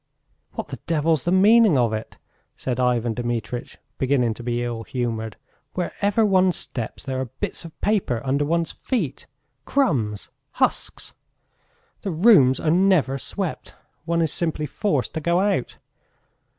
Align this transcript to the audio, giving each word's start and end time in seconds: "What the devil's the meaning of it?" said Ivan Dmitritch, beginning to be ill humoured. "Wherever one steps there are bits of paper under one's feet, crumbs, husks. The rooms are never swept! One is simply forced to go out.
"What 0.53 0.69
the 0.69 0.79
devil's 0.87 1.25
the 1.25 1.31
meaning 1.31 1.77
of 1.77 1.93
it?" 1.93 2.17
said 2.55 2.79
Ivan 2.79 3.13
Dmitritch, 3.13 3.77
beginning 3.99 4.33
to 4.33 4.41
be 4.41 4.63
ill 4.63 4.81
humoured. 4.81 5.37
"Wherever 5.75 6.25
one 6.25 6.53
steps 6.53 7.03
there 7.03 7.19
are 7.19 7.25
bits 7.39 7.65
of 7.65 7.81
paper 7.81 8.19
under 8.25 8.43
one's 8.43 8.71
feet, 8.71 9.27
crumbs, 9.63 10.31
husks. 10.53 11.13
The 12.01 12.09
rooms 12.09 12.59
are 12.59 12.71
never 12.71 13.19
swept! 13.19 13.75
One 14.05 14.23
is 14.23 14.33
simply 14.33 14.65
forced 14.65 15.13
to 15.13 15.21
go 15.21 15.39
out. 15.39 15.77